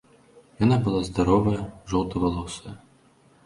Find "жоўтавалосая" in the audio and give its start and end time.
1.95-2.79